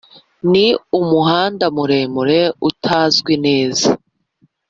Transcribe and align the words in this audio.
ni 0.51 0.67
umuhanda 0.99 1.65
muremure 1.75 2.39
utazwi 2.69 3.33
neza. 3.45 3.87